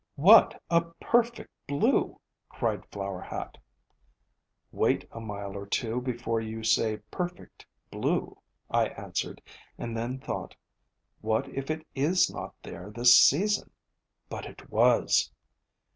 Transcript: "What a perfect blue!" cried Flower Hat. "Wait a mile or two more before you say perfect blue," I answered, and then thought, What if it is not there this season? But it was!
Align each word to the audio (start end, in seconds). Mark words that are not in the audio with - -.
"What 0.15 0.59
a 0.71 0.81
perfect 0.99 1.51
blue!" 1.67 2.19
cried 2.49 2.87
Flower 2.87 3.21
Hat. 3.21 3.59
"Wait 4.71 5.07
a 5.11 5.19
mile 5.19 5.55
or 5.55 5.67
two 5.67 5.91
more 5.97 6.01
before 6.01 6.41
you 6.41 6.63
say 6.63 6.97
perfect 7.11 7.67
blue," 7.91 8.35
I 8.71 8.87
answered, 8.87 9.43
and 9.77 9.95
then 9.95 10.17
thought, 10.17 10.55
What 11.19 11.47
if 11.49 11.69
it 11.69 11.85
is 11.93 12.33
not 12.33 12.55
there 12.63 12.89
this 12.89 13.15
season? 13.15 13.69
But 14.27 14.47
it 14.47 14.71
was! 14.71 15.29